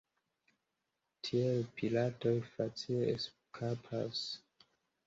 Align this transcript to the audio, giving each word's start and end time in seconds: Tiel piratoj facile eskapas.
Tiel 1.27 1.61
piratoj 1.81 2.35
facile 2.55 3.13
eskapas. 3.15 4.27